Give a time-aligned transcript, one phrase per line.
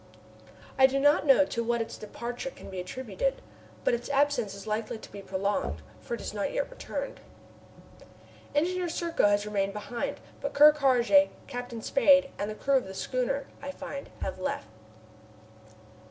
[0.79, 3.39] I do not know to what its departure can be attributed,
[3.83, 7.19] but its absence is likely to be prolonged, for it has not yet returned.
[8.55, 12.95] Engineer Serko has remained behind, but Ker Karraje, Captain Spade, and the crew of the
[12.95, 14.65] schooner, I find, have left.